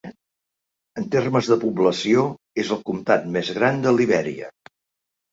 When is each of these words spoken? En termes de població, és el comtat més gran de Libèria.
En 0.99 1.03
termes 1.15 1.49
de 1.51 1.57
població, 1.63 2.23
és 2.63 2.71
el 2.75 2.81
comtat 2.87 3.27
més 3.35 3.51
gran 3.59 3.83
de 3.85 3.93
Libèria. 3.99 4.49